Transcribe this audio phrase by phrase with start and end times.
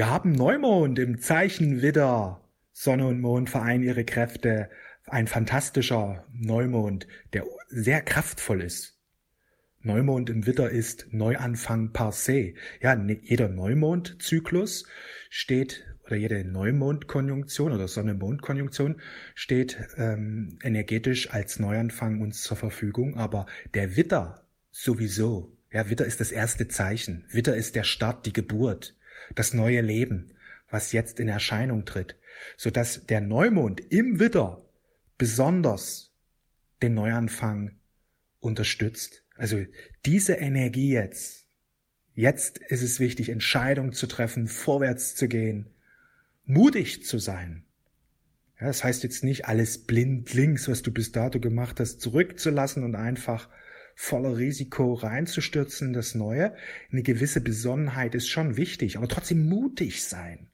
[0.00, 2.40] Wir haben Neumond im Zeichen Widder.
[2.72, 4.70] Sonne und Mond vereinen ihre Kräfte.
[5.04, 8.98] Ein fantastischer Neumond, der sehr kraftvoll ist.
[9.82, 12.54] Neumond im Widder ist Neuanfang par se.
[12.80, 14.86] Ja, ne, jeder Neumondzyklus
[15.28, 19.02] steht oder jede Neumondkonjunktion oder Sonne-Mond-Konjunktion
[19.34, 23.44] steht ähm, energetisch als Neuanfang uns zur Verfügung, aber
[23.74, 25.58] der Widder sowieso.
[25.70, 27.26] Ja, Widder ist das erste Zeichen.
[27.30, 28.96] Widder ist der Start, die Geburt,
[29.34, 30.32] das neue Leben,
[30.70, 32.16] was jetzt in Erscheinung tritt,
[32.56, 34.62] so dass der Neumond im Widder
[35.18, 36.12] besonders
[36.82, 37.72] den Neuanfang
[38.40, 39.24] unterstützt.
[39.36, 39.64] Also
[40.06, 41.46] diese Energie jetzt,
[42.14, 45.70] jetzt ist es wichtig, Entscheidungen zu treffen, vorwärts zu gehen,
[46.44, 47.64] mutig zu sein.
[48.60, 52.84] Ja, das heißt jetzt nicht alles blind links, was du bis dato gemacht hast, zurückzulassen
[52.84, 53.48] und einfach
[53.94, 56.54] voller Risiko reinzustürzen in das Neue.
[56.90, 60.48] Eine gewisse Besonnenheit ist schon wichtig, aber trotzdem mutig sein.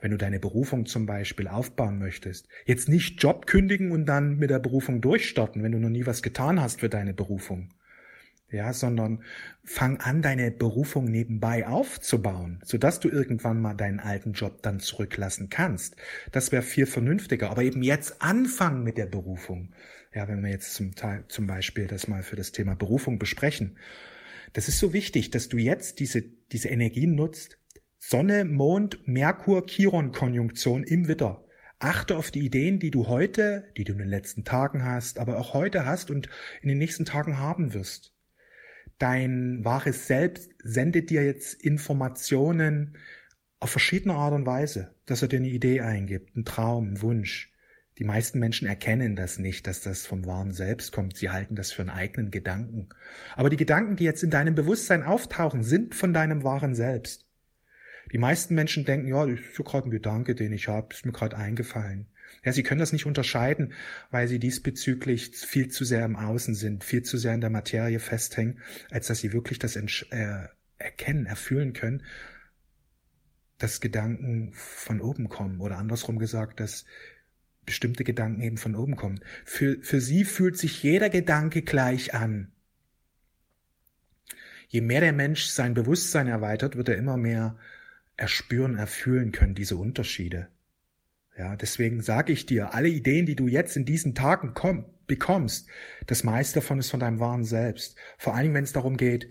[0.00, 4.50] Wenn du deine Berufung zum Beispiel aufbauen möchtest, jetzt nicht Job kündigen und dann mit
[4.50, 7.70] der Berufung durchstarten, wenn du noch nie was getan hast für deine Berufung,
[8.50, 9.24] ja, sondern
[9.64, 15.50] fang an, deine Berufung nebenbei aufzubauen, sodass du irgendwann mal deinen alten Job dann zurücklassen
[15.50, 15.96] kannst.
[16.30, 17.50] Das wäre viel vernünftiger.
[17.50, 19.72] Aber eben jetzt anfangen mit der Berufung.
[20.14, 23.78] Ja, wenn wir jetzt zum, Teil, zum Beispiel das mal für das Thema Berufung besprechen.
[24.52, 27.58] Das ist so wichtig, dass du jetzt diese, diese Energien nutzt.
[27.98, 31.44] Sonne, Mond, Merkur, Chiron-Konjunktion im Witter.
[31.78, 35.38] Achte auf die Ideen, die du heute, die du in den letzten Tagen hast, aber
[35.38, 36.28] auch heute hast und
[36.62, 38.16] in den nächsten Tagen haben wirst
[38.98, 42.96] dein wahres Selbst sendet dir jetzt Informationen
[43.60, 47.52] auf verschiedene Art und Weise, dass er dir eine Idee eingibt, einen Traum, einen Wunsch.
[47.98, 51.16] Die meisten Menschen erkennen das nicht, dass das vom wahren Selbst kommt.
[51.16, 52.90] Sie halten das für einen eigenen Gedanken.
[53.34, 57.26] Aber die Gedanken, die jetzt in deinem Bewusstsein auftauchen, sind von deinem wahren Selbst.
[58.12, 61.06] Die meisten Menschen denken, ja, das ist so gerade ein Gedanke, den ich habe, ist
[61.06, 62.06] mir gerade eingefallen.
[62.44, 63.72] Ja, sie können das nicht unterscheiden,
[64.10, 67.98] weil sie diesbezüglich viel zu sehr im Außen sind, viel zu sehr in der Materie
[67.98, 70.48] festhängen, als dass sie wirklich das äh,
[70.78, 72.02] erkennen, erfühlen können,
[73.58, 76.84] dass Gedanken von oben kommen oder andersrum gesagt, dass
[77.66, 79.20] bestimmte Gedanken eben von oben kommen.
[79.44, 82.52] Für, für sie fühlt sich jeder Gedanke gleich an.
[84.68, 87.56] Je mehr der Mensch sein Bewusstsein erweitert, wird er immer mehr
[88.16, 90.48] erspüren, erfühlen können, diese Unterschiede.
[91.36, 95.68] Ja, deswegen sage ich dir, alle Ideen, die du jetzt in diesen Tagen komm, bekommst,
[96.06, 97.96] das meiste davon ist von deinem wahren Selbst.
[98.16, 99.28] Vor allen Dingen, wenn es darum geht,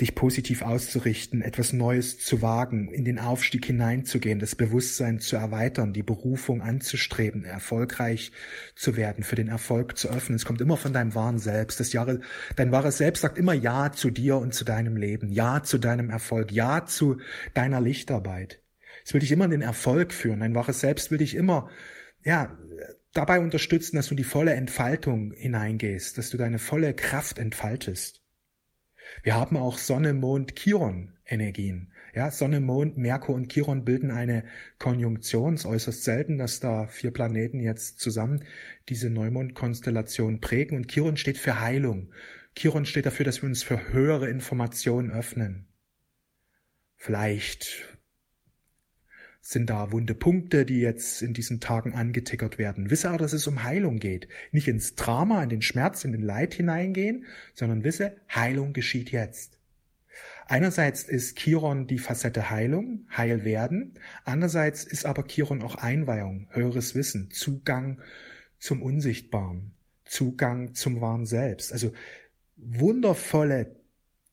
[0.00, 5.92] dich positiv auszurichten, etwas Neues zu wagen, in den Aufstieg hineinzugehen, das Bewusstsein zu erweitern,
[5.92, 8.32] die Berufung anzustreben, erfolgreich
[8.74, 10.34] zu werden, für den Erfolg zu öffnen.
[10.34, 11.78] Es kommt immer von deinem wahren Selbst.
[11.78, 12.20] Das Jahre,
[12.56, 16.10] dein wahres Selbst sagt immer Ja zu dir und zu deinem Leben, Ja zu deinem
[16.10, 17.18] Erfolg, Ja zu
[17.54, 18.60] deiner Lichtarbeit.
[19.04, 20.40] Es will dich immer in den Erfolg führen.
[20.40, 21.68] Dein wahres Selbst will dich immer,
[22.24, 22.58] ja,
[23.12, 28.23] dabei unterstützen, dass du die volle Entfaltung hineingehst, dass du deine volle Kraft entfaltest.
[29.22, 31.92] Wir haben auch Sonne, Mond, Chiron Energien.
[32.14, 34.44] Ja, Sonne, Mond, Merkur und Chiron bilden eine
[34.78, 35.54] Konjunktion.
[35.54, 38.44] Es ist äußerst selten, dass da vier Planeten jetzt zusammen
[38.88, 40.76] diese Neumond-Konstellation prägen.
[40.76, 42.12] Und Chiron steht für Heilung.
[42.56, 45.66] Chiron steht dafür, dass wir uns für höhere Informationen öffnen.
[46.96, 47.98] Vielleicht
[49.46, 52.90] sind da wunde Punkte, die jetzt in diesen Tagen angetickert werden.
[52.90, 54.26] Wisse aber, dass es um Heilung geht.
[54.52, 59.58] Nicht ins Drama, in den Schmerz, in den Leid hineingehen, sondern wisse, Heilung geschieht jetzt.
[60.46, 63.98] Einerseits ist Chiron die Facette Heilung, heil werden.
[64.24, 68.00] Andererseits ist aber Chiron auch Einweihung, höheres Wissen, Zugang
[68.58, 69.72] zum Unsichtbaren,
[70.06, 71.70] Zugang zum wahren Selbst.
[71.70, 71.92] Also
[72.56, 73.76] wundervolle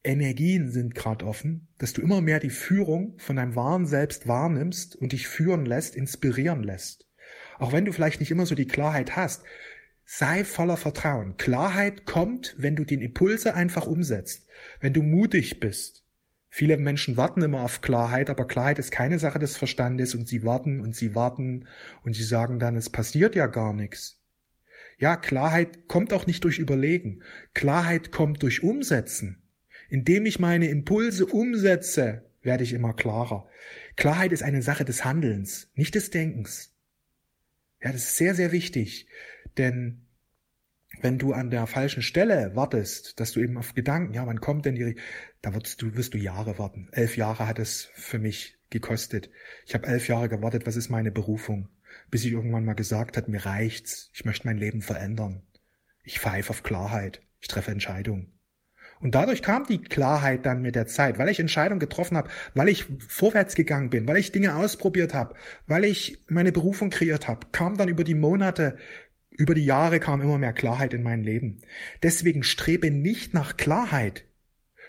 [0.03, 4.95] Energien sind gerade offen, dass du immer mehr die Führung von deinem wahren Selbst wahrnimmst
[4.95, 7.07] und dich führen lässt, inspirieren lässt.
[7.59, 9.44] Auch wenn du vielleicht nicht immer so die Klarheit hast,
[10.03, 11.38] sei voller Vertrauen.
[11.38, 14.47] Klarheit kommt, wenn du den Impulse einfach umsetzt,
[14.79, 16.03] wenn du mutig bist.
[16.50, 20.44] Viele Menschen warten immer auf Klarheit, aber Klarheit ist keine Sache des Verstandes und sie
[20.44, 21.68] warten und sie warten
[22.03, 24.19] und sie sagen dann, es passiert ja gar nichts.
[24.98, 27.24] Ja, Klarheit kommt auch nicht durch Überlegen.
[27.53, 29.40] Klarheit kommt durch Umsetzen.
[29.91, 33.49] Indem ich meine Impulse umsetze, werde ich immer klarer.
[33.97, 36.73] Klarheit ist eine Sache des Handelns, nicht des Denkens.
[37.83, 39.07] Ja, das ist sehr, sehr wichtig.
[39.57, 40.05] Denn
[41.01, 44.65] wenn du an der falschen Stelle wartest, dass du eben auf Gedanken, ja, wann kommt
[44.65, 44.95] denn die,
[45.41, 46.88] da wirst du, wirst du Jahre warten.
[46.93, 49.29] Elf Jahre hat es für mich gekostet.
[49.65, 51.67] Ich habe elf Jahre gewartet, was ist meine Berufung?
[52.09, 55.43] Bis ich irgendwann mal gesagt hat, mir reicht's, ich möchte mein Leben verändern.
[56.05, 58.31] Ich pfeife auf Klarheit, ich treffe Entscheidungen.
[59.01, 62.69] Und dadurch kam die Klarheit dann mit der Zeit, weil ich Entscheidungen getroffen habe, weil
[62.69, 65.36] ich vorwärts gegangen bin, weil ich Dinge ausprobiert habe,
[65.68, 68.77] weil ich meine Berufung kreiert habe, kam dann über die Monate,
[69.31, 71.62] über die Jahre kam immer mehr Klarheit in mein Leben.
[72.03, 74.25] Deswegen strebe nicht nach Klarheit,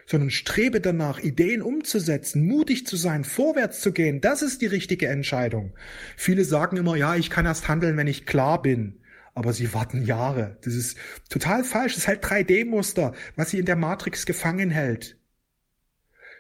[0.04, 4.20] sondern strebe danach, Ideen umzusetzen, mutig zu sein, vorwärts zu gehen.
[4.20, 5.72] Das ist die richtige Entscheidung.
[6.16, 9.01] Viele sagen immer, ja, ich kann erst handeln, wenn ich klar bin
[9.34, 10.58] aber sie warten Jahre.
[10.62, 10.96] Das ist
[11.28, 11.94] total falsch.
[11.94, 15.16] Das ist halt 3D-Muster, was sie in der Matrix gefangen hält.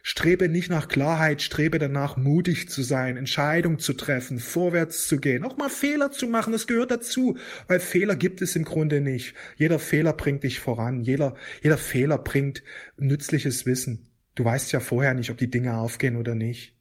[0.04, 5.44] Strebe nicht nach Klarheit, strebe danach, mutig zu sein, Entscheidungen zu treffen, vorwärts zu gehen,
[5.44, 9.34] auch mal Fehler zu machen, das gehört dazu, weil Fehler gibt es im Grunde nicht.
[9.56, 12.64] Jeder Fehler bringt dich voran, jeder, jeder Fehler bringt
[12.96, 14.08] nützliches Wissen.
[14.34, 16.76] Du weißt ja vorher nicht, ob die Dinge aufgehen oder nicht.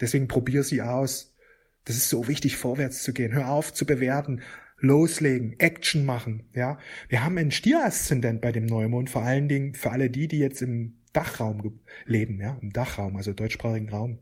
[0.00, 1.36] Deswegen probier sie aus.
[1.84, 3.32] Das ist so wichtig, vorwärts zu gehen.
[3.32, 4.42] Hör auf zu bewerten
[4.78, 6.78] loslegen, Action machen, ja.
[7.08, 10.62] Wir haben einen Stieraszendent bei dem Neumond, vor allen Dingen für alle die, die jetzt
[10.62, 14.18] im Dachraum leben, ja, im Dachraum, also deutschsprachigen Raum.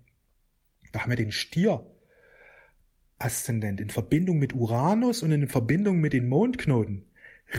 [0.92, 1.84] Da haben wir den Stier
[3.18, 7.06] Aszendent in Verbindung mit Uranus und in Verbindung mit den Mondknoten.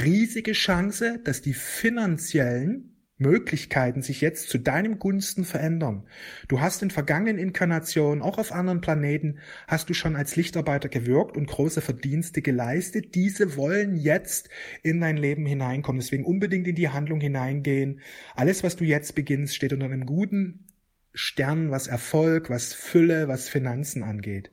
[0.04, 6.06] Riesige Chance, dass die finanziellen Möglichkeiten sich jetzt zu deinem Gunsten verändern.
[6.50, 11.38] Du hast in vergangenen Inkarnationen, auch auf anderen Planeten, hast du schon als Lichtarbeiter gewirkt
[11.38, 13.16] und große Verdienste geleistet.
[13.16, 14.50] Diese wollen jetzt
[14.84, 16.02] in dein Leben hineinkommen.
[16.02, 18.02] Deswegen unbedingt in die Handlung hineingehen.
[18.36, 20.66] Alles, was du jetzt beginnst, steht unter einem guten
[21.14, 24.52] Stern, was Erfolg, was Fülle, was Finanzen angeht.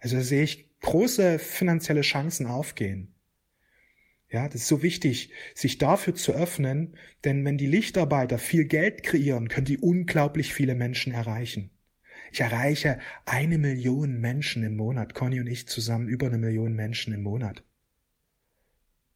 [0.00, 3.13] Also sehe ich große finanzielle Chancen aufgehen.
[4.34, 9.04] Ja, das ist so wichtig, sich dafür zu öffnen, denn wenn die Lichtarbeiter viel Geld
[9.04, 11.70] kreieren, können die unglaublich viele Menschen erreichen.
[12.32, 17.14] Ich erreiche eine Million Menschen im Monat, Conny und ich zusammen über eine Million Menschen
[17.14, 17.62] im Monat.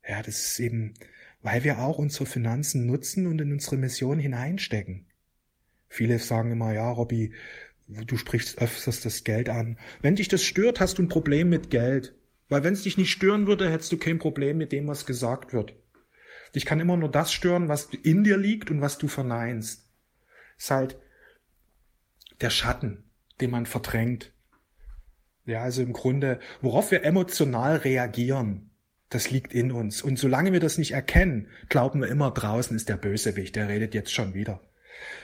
[0.08, 0.94] Ja, das ist eben,
[1.42, 5.08] weil wir auch unsere Finanzen nutzen und in unsere Mission hineinstecken.
[5.88, 7.32] Viele sagen immer, ja, Robby,
[7.88, 9.80] du sprichst öfters das Geld an.
[10.00, 12.14] Wenn dich das stört, hast du ein Problem mit Geld.
[12.48, 15.52] Weil wenn es dich nicht stören würde, hättest du kein Problem mit dem, was gesagt
[15.52, 15.74] wird.
[16.54, 19.86] Dich kann immer nur das stören, was in dir liegt und was du verneinst.
[20.56, 20.96] Ist halt
[22.40, 23.04] der Schatten,
[23.40, 24.32] den man verdrängt.
[25.44, 28.70] Ja, also im Grunde, worauf wir emotional reagieren,
[29.08, 30.02] das liegt in uns.
[30.02, 33.94] Und solange wir das nicht erkennen, glauben wir immer, draußen ist der Bösewicht, der redet
[33.94, 34.60] jetzt schon wieder.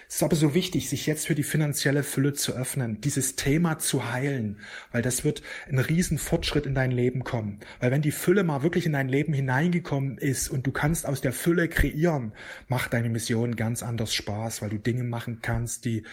[0.09, 3.79] Es ist aber so wichtig, sich jetzt für die finanzielle Fülle zu öffnen, dieses Thema
[3.79, 4.61] zu heilen,
[4.93, 7.61] weil das wird ein riesen Fortschritt in dein Leben kommen.
[7.81, 11.21] Weil wenn die Fülle mal wirklich in dein Leben hineingekommen ist und du kannst aus
[11.21, 12.33] der Fülle kreieren,
[12.69, 16.05] macht deine Mission ganz anders Spaß, weil du Dinge machen kannst, die,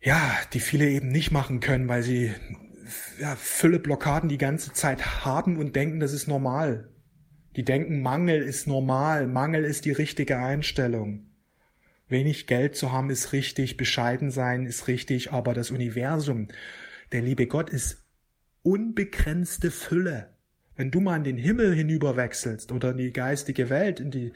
[0.00, 2.32] ja, die viele eben nicht machen können, weil sie
[3.18, 6.90] ja, Fülleblockaden die ganze Zeit haben und denken, das ist normal.
[7.56, 11.33] Die denken, Mangel ist normal, Mangel ist die richtige Einstellung.
[12.14, 16.46] Wenig Geld zu haben ist richtig, bescheiden sein ist richtig, aber das Universum,
[17.10, 18.04] der liebe Gott ist
[18.62, 20.30] unbegrenzte Fülle.
[20.76, 24.32] Wenn du mal in den Himmel hinüber wechselst oder in die geistige Welt, in die,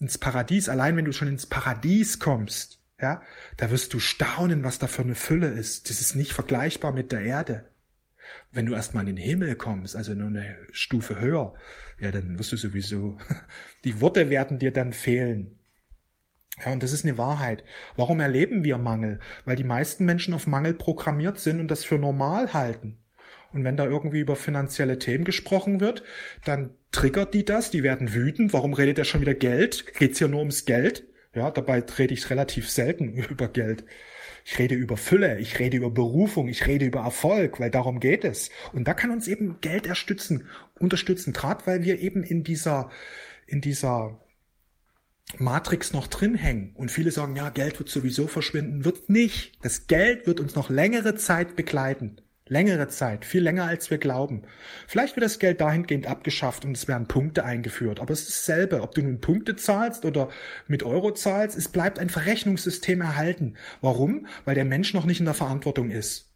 [0.00, 3.22] ins Paradies, allein wenn du schon ins Paradies kommst, ja,
[3.56, 5.90] da wirst du staunen, was da für eine Fülle ist.
[5.90, 7.68] Das ist nicht vergleichbar mit der Erde.
[8.50, 11.54] Wenn du erstmal in den Himmel kommst, also nur eine Stufe höher,
[12.00, 13.18] ja, dann wirst du sowieso,
[13.84, 15.58] die Worte werden dir dann fehlen.
[16.60, 17.64] Ja, und das ist eine Wahrheit.
[17.96, 19.20] Warum erleben wir Mangel?
[19.44, 22.98] Weil die meisten Menschen auf Mangel programmiert sind und das für normal halten.
[23.52, 26.02] Und wenn da irgendwie über finanzielle Themen gesprochen wird,
[26.44, 28.52] dann triggert die das, die werden wütend.
[28.52, 29.94] Warum redet er schon wieder Geld?
[29.98, 31.04] Geht's hier nur ums Geld?
[31.34, 33.84] Ja, dabei rede ich relativ selten über Geld.
[34.44, 38.24] Ich rede über Fülle, ich rede über Berufung, ich rede über Erfolg, weil darum geht
[38.24, 38.50] es.
[38.72, 40.48] Und da kann uns eben Geld erstützen,
[40.80, 42.90] unterstützen, gerade weil wir eben in dieser,
[43.46, 44.18] in dieser
[45.38, 49.52] Matrix noch drin hängen und viele sagen, ja, Geld wird sowieso verschwinden, wird nicht.
[49.62, 52.16] Das Geld wird uns noch längere Zeit begleiten.
[52.48, 54.42] Längere Zeit, viel länger als wir glauben.
[54.86, 58.00] Vielleicht wird das Geld dahingehend abgeschafft und es werden Punkte eingeführt.
[58.00, 60.28] Aber es ist dasselbe, ob du nun Punkte zahlst oder
[60.66, 63.54] mit Euro zahlst, es bleibt ein Verrechnungssystem erhalten.
[63.80, 64.26] Warum?
[64.44, 66.31] Weil der Mensch noch nicht in der Verantwortung ist.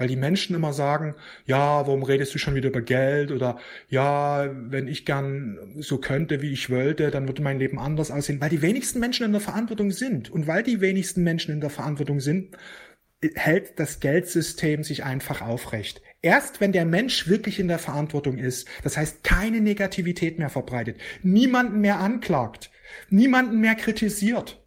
[0.00, 1.14] Weil die Menschen immer sagen,
[1.44, 3.32] ja, warum redest du schon wieder über Geld?
[3.32, 3.58] Oder
[3.90, 8.40] ja, wenn ich gern so könnte, wie ich wollte, dann würde mein Leben anders aussehen.
[8.40, 10.30] Weil die wenigsten Menschen in der Verantwortung sind.
[10.30, 12.56] Und weil die wenigsten Menschen in der Verantwortung sind,
[13.34, 16.00] hält das Geldsystem sich einfach aufrecht.
[16.22, 20.96] Erst wenn der Mensch wirklich in der Verantwortung ist, das heißt keine Negativität mehr verbreitet,
[21.22, 22.70] niemanden mehr anklagt,
[23.10, 24.64] niemanden mehr kritisiert,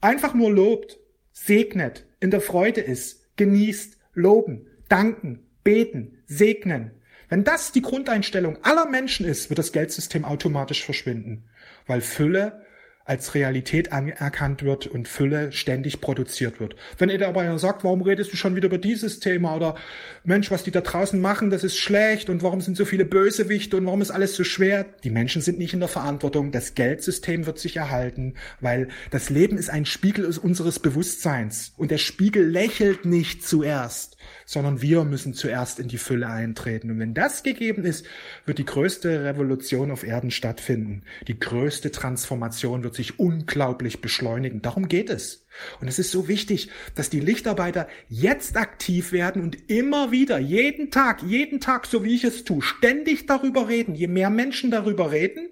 [0.00, 0.98] einfach nur lobt,
[1.32, 6.92] segnet, in der Freude ist, genießt, loben, danken, beten, segnen.
[7.28, 11.44] Wenn das die Grundeinstellung aller Menschen ist, wird das Geldsystem automatisch verschwinden,
[11.86, 12.63] weil Fülle
[13.04, 16.74] als Realität anerkannt wird und Fülle ständig produziert wird.
[16.96, 19.76] Wenn ihr dabei sagt, warum redest du schon wieder über dieses Thema oder
[20.24, 23.76] Mensch, was die da draußen machen, das ist schlecht und warum sind so viele Bösewichte
[23.76, 24.86] und warum ist alles so schwer?
[25.04, 26.50] Die Menschen sind nicht in der Verantwortung.
[26.50, 31.98] Das Geldsystem wird sich erhalten, weil das Leben ist ein Spiegel unseres Bewusstseins und der
[31.98, 36.90] Spiegel lächelt nicht zuerst, sondern wir müssen zuerst in die Fülle eintreten.
[36.90, 38.06] Und wenn das gegeben ist,
[38.46, 41.02] wird die größte Revolution auf Erden stattfinden.
[41.28, 44.62] Die größte Transformation wird wird sich unglaublich beschleunigen.
[44.62, 45.46] Darum geht es.
[45.80, 50.90] Und es ist so wichtig, dass die Lichtarbeiter jetzt aktiv werden und immer wieder, jeden
[50.90, 53.94] Tag, jeden Tag, so wie ich es tue, ständig darüber reden.
[53.94, 55.48] Je mehr Menschen darüber reden,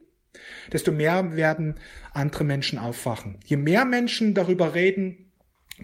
[0.73, 1.75] desto mehr werden
[2.13, 3.39] andere Menschen aufwachen.
[3.45, 5.33] Je mehr Menschen darüber reden,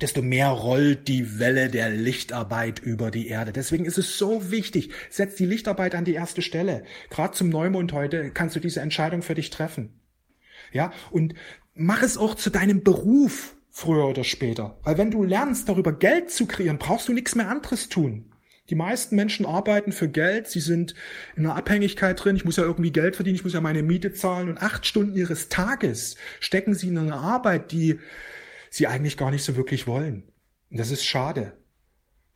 [0.00, 3.53] desto mehr rollt die Welle der Lichtarbeit über die Erde.
[3.53, 6.85] Deswegen ist es so wichtig, setz die Lichtarbeit an die erste Stelle.
[7.11, 9.98] Gerade zum Neumond heute kannst du diese Entscheidung für dich treffen.
[10.73, 11.35] Ja, und
[11.75, 14.79] mach es auch zu deinem Beruf früher oder später.
[14.83, 18.33] Weil wenn du lernst, darüber Geld zu kreieren, brauchst du nichts mehr anderes tun.
[18.71, 20.95] Die meisten Menschen arbeiten für Geld, sie sind
[21.37, 24.13] in einer Abhängigkeit drin, ich muss ja irgendwie Geld verdienen, ich muss ja meine Miete
[24.13, 27.99] zahlen und acht Stunden ihres Tages stecken sie in eine Arbeit, die
[28.69, 30.25] sie eigentlich gar nicht so wirklich wollen.
[30.71, 31.57] Und das ist schade.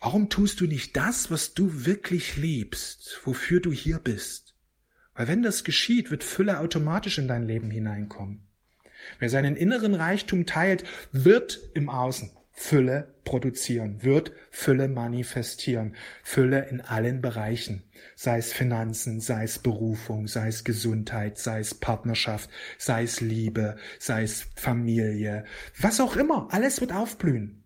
[0.00, 4.51] Warum tust du nicht das, was du wirklich liebst, wofür du hier bist?
[5.14, 8.46] Weil wenn das geschieht, wird Fülle automatisch in dein Leben hineinkommen.
[9.18, 16.80] Wer seinen inneren Reichtum teilt, wird im Außen Fülle produzieren, wird Fülle manifestieren, Fülle in
[16.80, 17.82] allen Bereichen,
[18.14, 23.76] sei es Finanzen, sei es Berufung, sei es Gesundheit, sei es Partnerschaft, sei es Liebe,
[23.98, 25.44] sei es Familie,
[25.78, 27.61] was auch immer, alles wird aufblühen.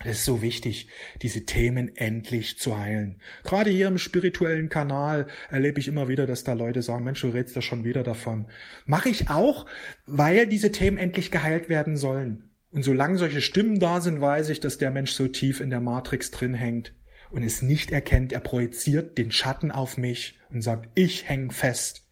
[0.00, 0.88] Es ist so wichtig,
[1.20, 3.20] diese Themen endlich zu heilen.
[3.44, 7.28] Gerade hier im spirituellen Kanal erlebe ich immer wieder, dass da Leute sagen, Mensch, du
[7.28, 8.48] redest da schon wieder davon.
[8.84, 9.66] Mache ich auch,
[10.06, 12.50] weil diese Themen endlich geheilt werden sollen.
[12.72, 15.80] Und solange solche Stimmen da sind, weiß ich, dass der Mensch so tief in der
[15.80, 16.94] Matrix drin hängt
[17.30, 18.32] und es nicht erkennt.
[18.32, 22.08] Er projiziert den Schatten auf mich und sagt, ich häng fest.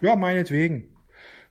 [0.00, 0.94] Ja, meinetwegen.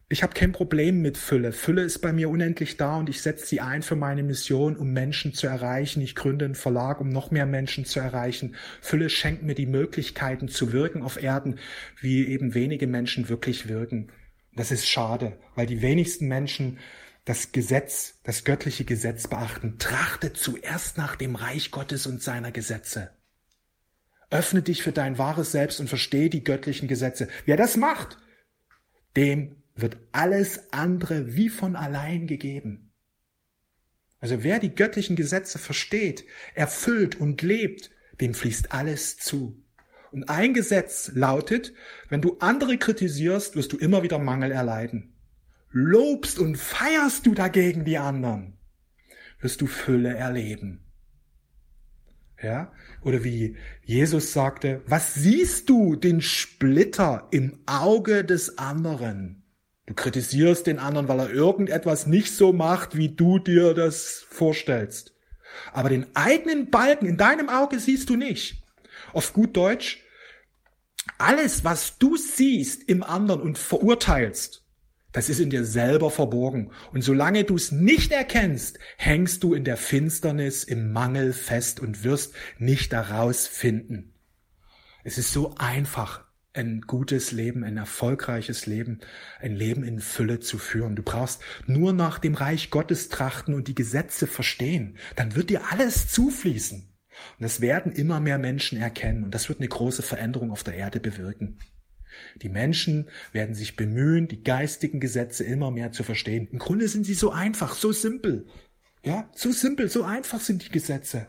[0.10, 1.52] Ich habe kein Problem mit Fülle.
[1.52, 4.94] Fülle ist bei mir unendlich da und ich setze sie ein für meine Mission, um
[4.94, 6.00] Menschen zu erreichen.
[6.00, 8.56] Ich gründe einen Verlag, um noch mehr Menschen zu erreichen.
[8.80, 11.60] Fülle schenkt mir die Möglichkeiten zu wirken auf Erden,
[12.00, 14.10] wie eben wenige Menschen wirklich wirken.
[14.56, 16.80] Das ist schade, weil die wenigsten Menschen
[17.26, 19.78] das Gesetz, das göttliche Gesetz beachten.
[19.78, 23.12] Trachte zuerst nach dem Reich Gottes und seiner Gesetze.
[24.30, 27.28] Öffne dich für dein wahres Selbst und verstehe die göttlichen Gesetze.
[27.46, 28.18] Wer das macht,
[29.18, 32.92] dem wird alles andere wie von allein gegeben.
[34.20, 39.64] Also wer die göttlichen Gesetze versteht, erfüllt und lebt, dem fließt alles zu.
[40.12, 41.74] Und ein Gesetz lautet,
[42.10, 45.14] wenn du andere kritisierst, wirst du immer wieder Mangel erleiden.
[45.72, 48.58] Lobst und feierst du dagegen die anderen,
[49.40, 50.88] wirst du Fülle erleben.
[52.42, 52.72] Ja?
[53.02, 59.37] Oder wie Jesus sagte, was siehst du den Splitter im Auge des anderen?
[59.88, 65.14] Du kritisierst den anderen, weil er irgendetwas nicht so macht, wie du dir das vorstellst.
[65.72, 68.62] Aber den eigenen Balken in deinem Auge siehst du nicht.
[69.14, 70.04] Auf gut Deutsch,
[71.18, 74.64] alles, was du siehst im anderen und verurteilst,
[75.14, 76.72] das ist in dir selber verborgen.
[76.92, 82.04] Und solange du es nicht erkennst, hängst du in der Finsternis, im Mangel fest und
[82.04, 84.14] wirst nicht daraus finden.
[85.06, 86.27] Es ist so einfach,
[86.58, 89.00] ein gutes Leben, ein erfolgreiches Leben,
[89.40, 90.96] ein Leben in Fülle zu führen.
[90.96, 94.98] Du brauchst nur nach dem Reich Gottes trachten und die Gesetze verstehen.
[95.16, 96.80] Dann wird dir alles zufließen.
[96.80, 100.76] Und das werden immer mehr Menschen erkennen und das wird eine große Veränderung auf der
[100.76, 101.60] Erde bewirken.
[102.42, 106.48] Die Menschen werden sich bemühen, die geistigen Gesetze immer mehr zu verstehen.
[106.52, 108.48] Im Grunde sind sie so einfach, so simpel.
[109.04, 111.28] Ja, so simpel, so einfach sind die Gesetze.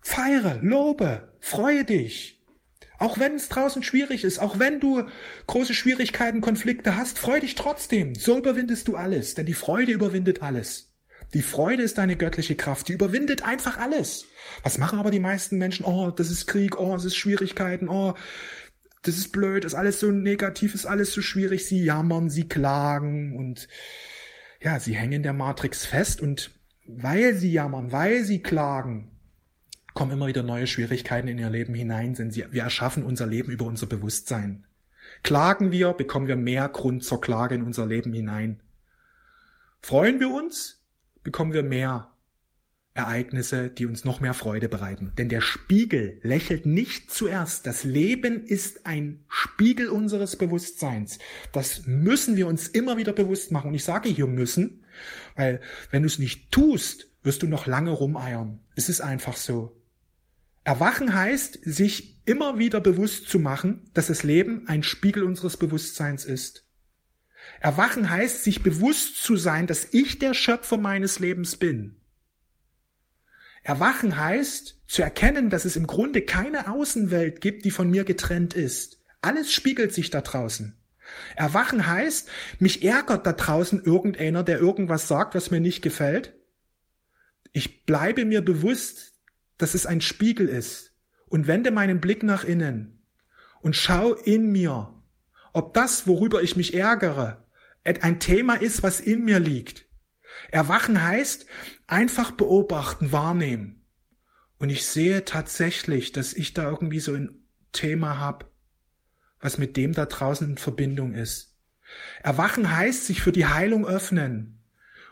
[0.00, 2.41] Feiere, lobe, freue dich,
[3.02, 5.02] auch wenn es draußen schwierig ist, auch wenn du
[5.48, 8.14] große Schwierigkeiten, Konflikte hast, freu dich trotzdem.
[8.14, 10.92] So überwindest du alles, denn die Freude überwindet alles.
[11.34, 14.26] Die Freude ist deine göttliche Kraft, die überwindet einfach alles.
[14.62, 15.84] Was machen aber die meisten Menschen?
[15.84, 18.14] Oh, das ist Krieg, oh, es ist Schwierigkeiten, oh,
[19.02, 21.66] das ist blöd, ist alles so negativ, ist alles so schwierig.
[21.66, 23.66] Sie jammern, sie klagen und
[24.60, 26.52] ja, sie hängen in der Matrix fest und
[26.86, 29.10] weil sie jammern, weil sie klagen,
[29.94, 33.66] kommen immer wieder neue Schwierigkeiten in ihr Leben hinein, denn wir erschaffen unser Leben über
[33.66, 34.64] unser Bewusstsein.
[35.22, 38.60] Klagen wir, bekommen wir mehr Grund zur Klage in unser Leben hinein.
[39.80, 40.80] Freuen wir uns,
[41.22, 42.12] bekommen wir mehr
[42.94, 45.12] Ereignisse, die uns noch mehr Freude bereiten.
[45.16, 47.66] Denn der Spiegel lächelt nicht zuerst.
[47.66, 51.18] Das Leben ist ein Spiegel unseres Bewusstseins.
[51.52, 53.68] Das müssen wir uns immer wieder bewusst machen.
[53.68, 54.84] Und ich sage hier müssen,
[55.36, 58.60] weil wenn du es nicht tust, wirst du noch lange rumeiern.
[58.76, 59.81] Es ist einfach so.
[60.64, 66.24] Erwachen heißt, sich immer wieder bewusst zu machen, dass das Leben ein Spiegel unseres Bewusstseins
[66.24, 66.64] ist.
[67.60, 71.96] Erwachen heißt, sich bewusst zu sein, dass ich der Schöpfer meines Lebens bin.
[73.64, 78.54] Erwachen heißt, zu erkennen, dass es im Grunde keine Außenwelt gibt, die von mir getrennt
[78.54, 79.00] ist.
[79.20, 80.76] Alles spiegelt sich da draußen.
[81.36, 82.28] Erwachen heißt,
[82.58, 86.34] mich ärgert da draußen irgendeiner, der irgendwas sagt, was mir nicht gefällt.
[87.52, 89.11] Ich bleibe mir bewusst,
[89.62, 90.92] dass es ein Spiegel ist
[91.26, 93.00] und wende meinen Blick nach innen
[93.60, 94.92] und schau in mir,
[95.52, 97.46] ob das, worüber ich mich ärgere,
[97.84, 99.86] ein Thema ist, was in mir liegt.
[100.50, 101.46] Erwachen heißt
[101.86, 103.86] einfach beobachten, wahrnehmen.
[104.58, 108.46] Und ich sehe tatsächlich, dass ich da irgendwie so ein Thema habe,
[109.38, 111.56] was mit dem da draußen in Verbindung ist.
[112.24, 114.60] Erwachen heißt sich für die Heilung öffnen.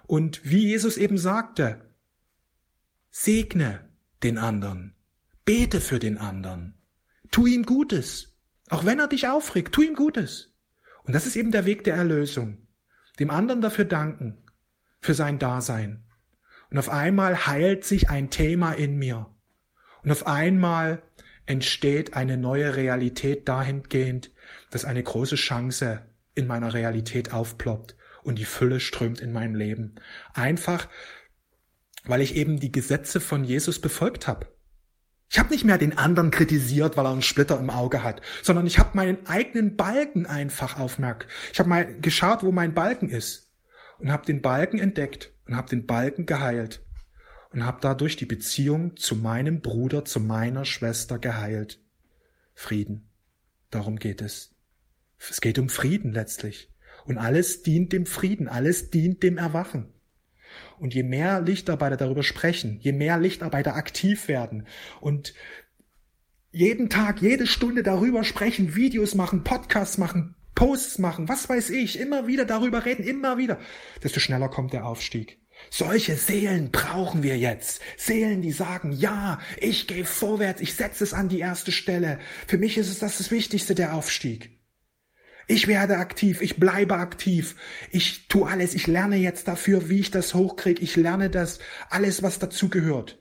[0.09, 1.95] Und wie Jesus eben sagte,
[3.11, 3.90] segne
[4.23, 4.95] den anderen,
[5.45, 6.75] bete für den anderen,
[7.31, 8.37] tu ihm Gutes,
[8.69, 10.55] auch wenn er dich aufregt, tu ihm Gutes.
[11.05, 12.67] Und das ist eben der Weg der Erlösung.
[13.19, 14.45] Dem anderen dafür danken,
[15.01, 16.05] für sein Dasein.
[16.71, 19.27] Und auf einmal heilt sich ein Thema in mir.
[20.03, 21.03] Und auf einmal
[21.47, 24.31] entsteht eine neue Realität dahingehend,
[24.71, 29.97] dass eine große Chance in meiner Realität aufploppt und die Fülle strömt in mein Leben.
[30.33, 30.89] Einfach,
[32.05, 34.47] weil ich eben die Gesetze von Jesus befolgt habe.
[35.29, 38.67] Ich habe nicht mehr den anderen kritisiert, weil er einen Splitter im Auge hat, sondern
[38.67, 41.29] ich habe meinen eigenen Balken einfach aufmerkt.
[41.53, 43.49] Ich habe mal geschaut, wo mein Balken ist
[43.99, 46.85] und habe den Balken entdeckt und habe den Balken geheilt
[47.53, 51.81] und habe dadurch die Beziehung zu meinem Bruder, zu meiner Schwester geheilt.
[52.55, 53.09] Frieden.
[53.71, 54.53] Darum geht es.
[55.19, 56.73] Es geht um Frieden letztlich.
[57.05, 59.93] Und alles dient dem Frieden, alles dient dem Erwachen.
[60.79, 64.67] Und je mehr Lichtarbeiter darüber sprechen, je mehr Lichtarbeiter aktiv werden
[65.01, 65.35] und
[66.53, 71.99] jeden Tag, jede Stunde darüber sprechen, Videos machen, Podcasts machen, Posts machen, was weiß ich,
[71.99, 73.59] immer wieder darüber reden, immer wieder,
[74.03, 75.39] desto schneller kommt der Aufstieg.
[75.69, 77.81] Solche Seelen brauchen wir jetzt.
[77.97, 82.19] Seelen, die sagen, ja, ich gehe vorwärts, ich setze es an die erste Stelle.
[82.47, 84.60] Für mich ist es das, das Wichtigste, der Aufstieg.
[85.51, 87.57] Ich werde aktiv, ich bleibe aktiv,
[87.91, 91.59] ich tue alles, ich lerne jetzt dafür, wie ich das hochkriege, ich lerne das,
[91.89, 93.19] alles, was dazugehört.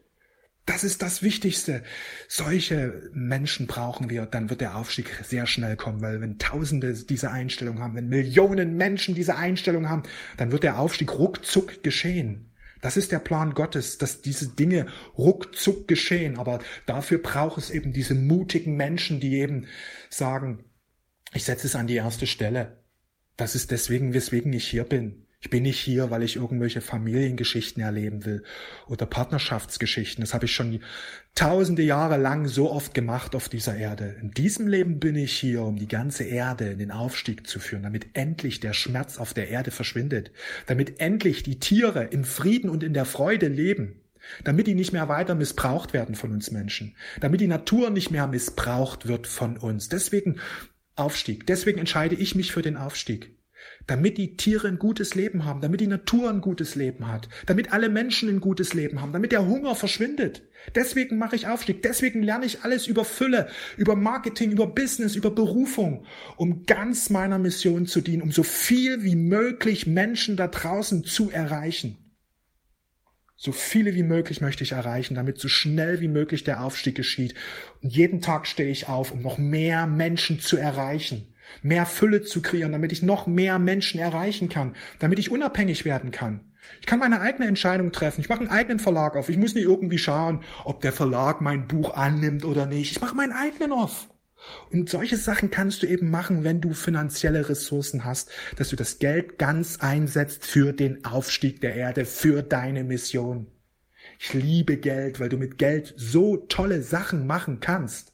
[0.67, 1.81] Das ist das Wichtigste.
[2.27, 7.31] Solche Menschen brauchen wir, dann wird der Aufstieg sehr schnell kommen, weil wenn Tausende diese
[7.31, 10.03] Einstellung haben, wenn Millionen Menschen diese Einstellung haben,
[10.37, 12.51] dann wird der Aufstieg ruckzuck geschehen.
[12.79, 14.85] Das ist der Plan Gottes, dass diese Dinge
[15.17, 16.37] ruckzuck geschehen.
[16.37, 19.65] Aber dafür braucht es eben diese mutigen Menschen, die eben
[20.11, 20.63] sagen,
[21.33, 22.77] ich setze es an die erste Stelle.
[23.37, 25.25] Das ist deswegen, weswegen ich hier bin.
[25.41, 28.43] Ich bin nicht hier, weil ich irgendwelche Familiengeschichten erleben will
[28.87, 30.21] oder Partnerschaftsgeschichten.
[30.21, 30.81] Das habe ich schon
[31.33, 34.17] tausende Jahre lang so oft gemacht auf dieser Erde.
[34.21, 37.83] In diesem Leben bin ich hier, um die ganze Erde in den Aufstieg zu führen,
[37.83, 40.31] damit endlich der Schmerz auf der Erde verschwindet,
[40.65, 44.01] damit endlich die Tiere im Frieden und in der Freude leben,
[44.43, 48.27] damit die nicht mehr weiter missbraucht werden von uns Menschen, damit die Natur nicht mehr
[48.27, 49.87] missbraucht wird von uns.
[49.87, 50.41] Deswegen
[50.99, 51.47] Aufstieg.
[51.47, 53.31] Deswegen entscheide ich mich für den Aufstieg
[53.87, 57.73] damit die Tiere ein gutes Leben haben, damit die Natur ein gutes Leben hat, damit
[57.73, 60.43] alle Menschen ein gutes Leben haben, damit der Hunger verschwindet.
[60.75, 65.31] Deswegen mache ich Aufstieg, deswegen lerne ich alles über Fülle, über Marketing, über Business, über
[65.31, 66.05] Berufung,
[66.37, 71.31] um ganz meiner Mission zu dienen, um so viel wie möglich Menschen da draußen zu
[71.31, 72.08] erreichen.
[73.41, 77.35] So viele wie möglich möchte ich erreichen, damit so schnell wie möglich der Aufstieg geschieht.
[77.81, 82.41] Und jeden Tag stehe ich auf, um noch mehr Menschen zu erreichen mehr Fülle zu
[82.41, 86.41] kreieren, damit ich noch mehr Menschen erreichen kann, damit ich unabhängig werden kann.
[86.79, 88.21] Ich kann meine eigene Entscheidung treffen.
[88.21, 89.29] Ich mache einen eigenen Verlag auf.
[89.29, 92.91] Ich muss nicht irgendwie schauen, ob der Verlag mein Buch annimmt oder nicht.
[92.91, 94.07] Ich mache meinen eigenen auf.
[94.71, 98.99] Und solche Sachen kannst du eben machen, wenn du finanzielle Ressourcen hast, dass du das
[98.99, 103.47] Geld ganz einsetzt für den Aufstieg der Erde, für deine Mission.
[104.19, 108.13] Ich liebe Geld, weil du mit Geld so tolle Sachen machen kannst.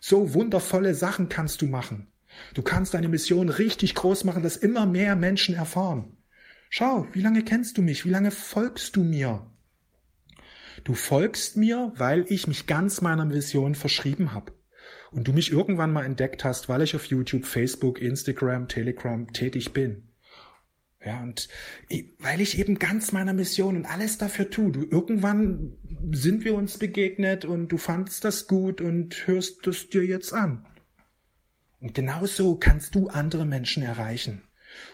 [0.00, 2.08] So wundervolle Sachen kannst du machen.
[2.54, 6.16] Du kannst deine Mission richtig groß machen, dass immer mehr Menschen erfahren.
[6.68, 8.04] Schau, wie lange kennst du mich?
[8.04, 9.50] Wie lange folgst du mir?
[10.84, 14.52] Du folgst mir, weil ich mich ganz meiner Mission verschrieben habe.
[15.16, 19.72] Und du mich irgendwann mal entdeckt hast, weil ich auf YouTube, Facebook, Instagram, Telegram tätig
[19.72, 20.02] bin.
[21.02, 21.48] Ja, und
[22.18, 25.72] weil ich eben ganz meiner Mission und alles dafür tue, du, irgendwann
[26.10, 30.66] sind wir uns begegnet und du fandst das gut und hörst es dir jetzt an.
[31.80, 34.42] Und genauso kannst du andere Menschen erreichen.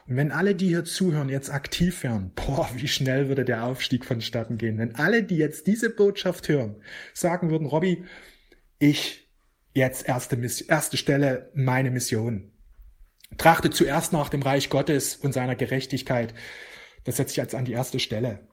[0.07, 4.05] Und wenn alle, die hier zuhören, jetzt aktiv wären, boah, wie schnell würde der Aufstieg
[4.05, 4.79] vonstatten gehen.
[4.79, 6.77] Wenn alle, die jetzt diese Botschaft hören,
[7.13, 8.05] sagen würden, Robby,
[8.79, 9.22] ich
[9.75, 12.53] jetzt erste, erste Stelle meine Mission.
[13.39, 16.35] Trachte zuerst nach dem Reich Gottes und seiner Gerechtigkeit.
[17.05, 18.47] Das setze ich jetzt an die erste Stelle.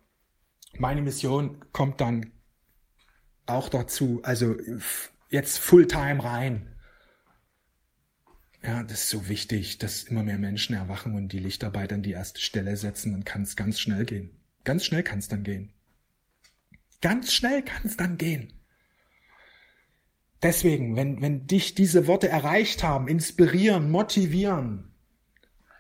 [0.78, 2.32] Meine Mission kommt dann
[3.46, 4.56] auch dazu, also
[5.30, 6.76] jetzt Fulltime rein.
[8.64, 12.12] Ja, das ist so wichtig, dass immer mehr Menschen erwachen und die Lichtarbeit an die
[12.12, 14.32] erste Stelle setzen, dann kann es ganz schnell gehen.
[14.66, 15.74] Ganz schnell kann es dann gehen.
[17.02, 18.59] Ganz schnell kann es dann gehen.
[20.42, 24.94] Deswegen, wenn, wenn dich diese Worte erreicht haben, inspirieren, motivieren,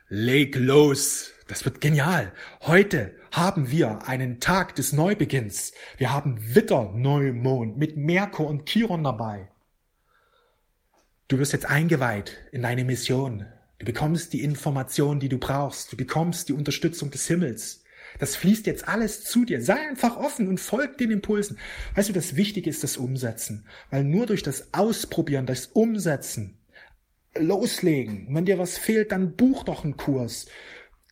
[0.10, 1.32] leg los.
[1.48, 2.32] Das wird genial.
[2.62, 5.74] Heute haben wir einen Tag des Neubeginns.
[5.98, 9.50] Wir haben Witter Neumond mit Merkur und Chiron dabei.
[11.28, 13.45] Du wirst jetzt eingeweiht in deine Mission.
[13.78, 15.91] Du bekommst die Informationen, die du brauchst.
[15.91, 17.84] Du bekommst die Unterstützung des Himmels.
[18.17, 19.62] Das fließt jetzt alles zu dir.
[19.62, 21.58] Sei einfach offen und folg den Impulsen.
[21.95, 23.65] Weißt du, das Wichtige ist das Umsetzen.
[23.91, 26.58] Weil nur durch das Ausprobieren, das Umsetzen,
[27.38, 28.28] loslegen.
[28.28, 30.48] Und wenn dir was fehlt, dann buch doch einen Kurs.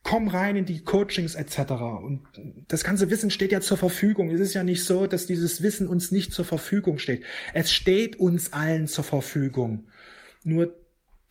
[0.03, 1.71] Komm rein in die Coachings etc.
[2.01, 2.21] Und
[2.67, 4.31] das ganze Wissen steht ja zur Verfügung.
[4.31, 7.23] Es ist ja nicht so, dass dieses Wissen uns nicht zur Verfügung steht.
[7.53, 9.88] Es steht uns allen zur Verfügung.
[10.43, 10.73] Nur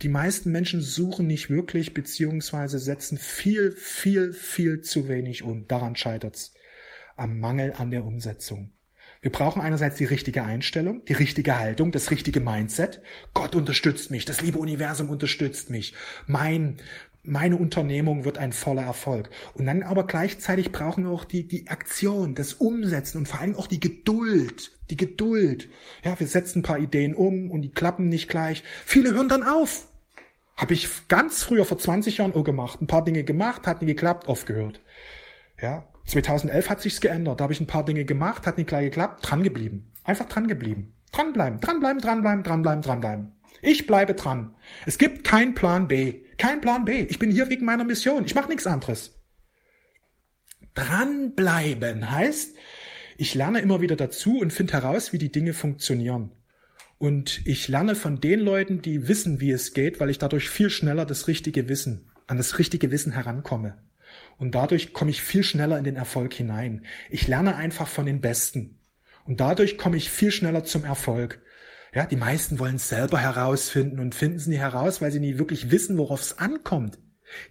[0.02, 5.66] die meisten Menschen suchen nicht wirklich beziehungsweise setzen viel, viel, viel zu wenig um.
[5.68, 6.52] Daran scheitert's.
[7.16, 8.72] Am Mangel an der Umsetzung.
[9.22, 13.00] Wir brauchen einerseits die richtige Einstellung, die richtige Haltung, das richtige Mindset.
[13.32, 15.94] Gott unterstützt mich, das liebe Universum unterstützt mich.
[16.26, 16.76] Mein,
[17.27, 19.31] meine Unternehmung wird ein voller Erfolg.
[19.55, 23.57] Und dann aber gleichzeitig brauchen wir auch die, die Aktion, das Umsetzen und vor allem
[23.57, 24.73] auch die Geduld.
[24.91, 25.69] Die Geduld.
[26.05, 28.62] Ja, wir setzen ein paar Ideen um und die klappen nicht gleich.
[28.85, 29.89] Viele hören dann auf.
[30.57, 32.81] Habe ich ganz früher vor 20 Jahren auch gemacht.
[32.81, 34.81] Ein paar Dinge gemacht, hat nie geklappt, aufgehört.
[35.61, 37.41] Ja, 2011 hat sich's geändert.
[37.41, 39.93] Da habe ich ein paar Dinge gemacht, hat nicht gleich geklappt, dran geblieben.
[40.05, 40.95] Einfach dran geblieben.
[41.12, 43.33] Dranbleiben, dranbleiben, dranbleiben, dranbleiben, dranbleiben.
[43.62, 44.55] Ich bleibe dran.
[44.85, 46.26] Es gibt keinen Plan B.
[46.38, 47.03] Kein Plan B.
[47.03, 48.25] Ich bin hier wegen meiner Mission.
[48.25, 49.14] Ich mache nichts anderes.
[50.75, 52.55] Dranbleiben heißt,
[53.16, 56.33] ich lerne immer wieder dazu und finde heraus, wie die Dinge funktionieren.
[56.99, 60.70] Und ich lerne von den Leuten, die wissen, wie es geht, weil ich dadurch viel
[60.70, 63.79] schneller das richtige Wissen, an das richtige Wissen herankomme.
[64.38, 66.85] Und dadurch komme ich viel schneller in den Erfolg hinein.
[67.11, 68.79] Ich lerne einfach von den Besten.
[69.25, 71.42] Und dadurch komme ich viel schneller zum Erfolg.
[71.96, 75.38] Ja, die meisten wollen es selber herausfinden und finden es nie heraus, weil sie nie
[75.38, 76.98] wirklich wissen, worauf es ankommt.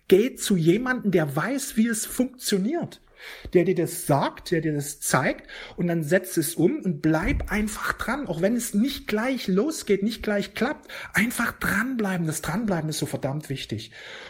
[0.07, 3.01] Geht zu jemandem, der weiß, wie es funktioniert
[3.53, 7.51] der dir das sagt, der dir das zeigt und dann setz es um und bleib
[7.51, 12.27] einfach dran, auch wenn es nicht gleich losgeht, nicht gleich klappt, einfach dranbleiben.
[12.27, 13.89] Das Dranbleiben ist so verdammt wichtig.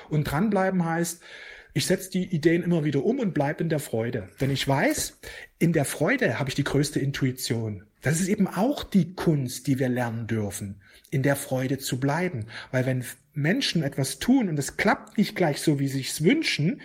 [0.09, 1.21] Und dranbleiben heißt,
[1.73, 4.29] ich setze die Ideen immer wieder um und bleib in der Freude.
[4.37, 5.19] Wenn ich weiß,
[5.59, 7.83] in der Freude habe ich die größte Intuition.
[8.05, 10.75] Das ist eben auch die Kunst, die wir lernen dürfen,
[11.09, 12.45] in der Freude zu bleiben.
[12.69, 16.81] Weil wenn Menschen etwas tun und es klappt nicht gleich so, wie sie es wünschen,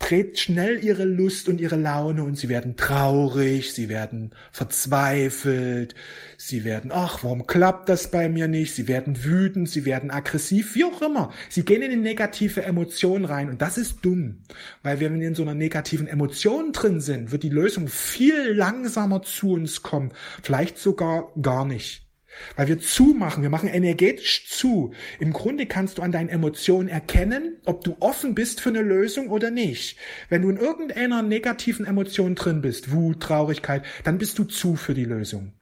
[0.00, 5.94] dreht schnell ihre Lust und ihre Laune und sie werden traurig, sie werden verzweifelt,
[6.36, 8.74] sie werden, ach, warum klappt das bei mir nicht?
[8.74, 11.32] Sie werden wütend, sie werden aggressiv, wie auch immer.
[11.48, 14.42] Sie gehen in eine negative Emotion rein und das ist dumm,
[14.82, 19.22] weil wenn wir in so einer negativen Emotion drin sind, wird die Lösung viel langsamer
[19.22, 22.09] zu uns kommen, vielleicht sogar gar nicht.
[22.56, 24.92] Weil wir zumachen, wir machen energetisch zu.
[25.18, 29.28] Im Grunde kannst du an deinen Emotionen erkennen, ob du offen bist für eine Lösung
[29.28, 29.98] oder nicht.
[30.28, 34.94] Wenn du in irgendeiner negativen Emotion drin bist, Wut, Traurigkeit, dann bist du zu für
[34.94, 35.52] die Lösung.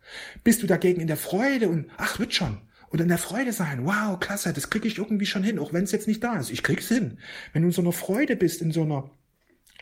[0.44, 2.59] Bist du dagegen in der Freude und ach, wird schon.
[2.90, 5.85] Und in der Freude sein, wow, klasse, das kriege ich irgendwie schon hin, auch wenn
[5.85, 6.50] es jetzt nicht da ist.
[6.50, 7.18] Ich krieg's hin.
[7.52, 9.11] Wenn du in so einer Freude bist, in so einer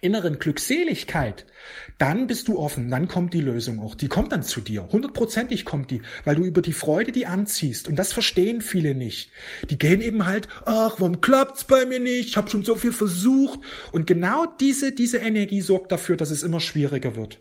[0.00, 1.46] inneren Glückseligkeit,
[1.98, 3.94] dann bist du offen, dann kommt die Lösung auch.
[3.94, 4.88] Die kommt dann zu dir.
[4.92, 7.88] Hundertprozentig kommt die, weil du über die Freude die anziehst.
[7.88, 9.30] Und das verstehen viele nicht.
[9.70, 12.28] Die gehen eben halt, ach, warum klappt's bei mir nicht?
[12.28, 13.60] Ich habe schon so viel versucht.
[13.92, 17.40] Und genau diese, diese Energie sorgt dafür, dass es immer schwieriger wird.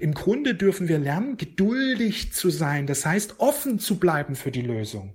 [0.00, 2.86] Im Grunde dürfen wir lernen, geduldig zu sein.
[2.86, 5.14] Das heißt, offen zu bleiben für die Lösung.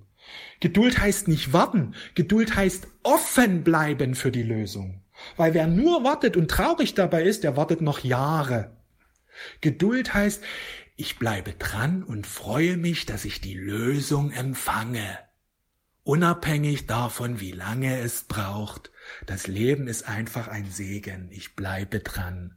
[0.60, 1.94] Geduld heißt nicht warten.
[2.14, 5.03] Geduld heißt offen bleiben für die Lösung.
[5.36, 8.76] Weil wer nur wartet und traurig dabei ist, der wartet noch Jahre.
[9.60, 10.42] Geduld heißt,
[10.96, 15.18] ich bleibe dran und freue mich, dass ich die Lösung empfange.
[16.04, 18.92] Unabhängig davon, wie lange es braucht.
[19.26, 21.30] Das Leben ist einfach ein Segen.
[21.32, 22.56] Ich bleibe dran.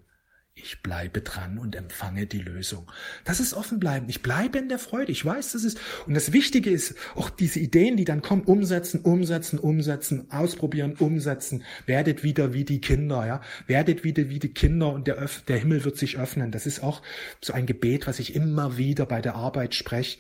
[0.60, 2.92] Ich bleibe dran und empfange die Lösung.
[3.26, 4.10] Das ist offen bleiben.
[4.10, 5.12] Ich bleibe in der Freude.
[5.12, 9.02] Ich weiß, das ist, und das Wichtige ist, auch diese Ideen, die dann kommen, umsetzen,
[9.02, 11.64] umsetzen, umsetzen, ausprobieren, umsetzen.
[11.86, 13.42] Werdet wieder wie die Kinder, ja.
[13.68, 16.52] Werdet wieder wie die Kinder und der, der Himmel wird sich öffnen.
[16.52, 17.04] Das ist auch
[17.40, 20.18] so ein Gebet, was ich immer wieder bei der Arbeit spreche.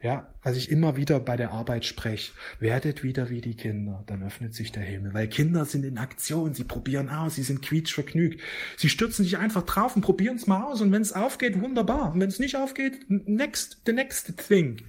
[0.00, 4.22] Ja, was ich immer wieder bei der Arbeit spreche, werdet wieder wie die Kinder, dann
[4.22, 5.12] öffnet sich der Himmel.
[5.12, 8.40] Weil Kinder sind in Aktion, sie probieren aus, sie sind quietschvergnügt.
[8.76, 10.80] Sie stürzen sich einfach drauf und probieren es mal aus.
[10.80, 12.12] Und wenn es aufgeht, wunderbar.
[12.12, 14.82] Und wenn es nicht aufgeht, next, the next thing.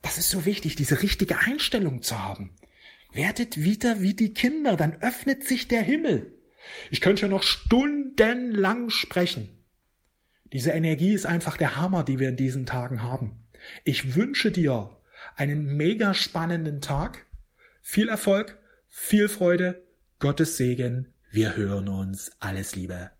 [0.00, 2.56] Das ist so wichtig, diese richtige Einstellung zu haben.
[3.12, 6.38] Werdet wieder wie die Kinder, dann öffnet sich der Himmel.
[6.90, 9.50] Ich könnte ja noch stundenlang sprechen.
[10.54, 13.47] Diese Energie ist einfach der Hammer, die wir in diesen Tagen haben.
[13.84, 14.96] Ich wünsche dir
[15.36, 17.26] einen mega spannenden Tag,
[17.82, 19.82] viel Erfolg, viel Freude,
[20.18, 21.12] Gottes Segen.
[21.30, 22.32] Wir hören uns.
[22.40, 23.10] Alles Liebe.